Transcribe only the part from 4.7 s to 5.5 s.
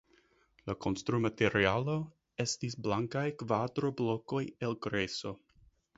grejso.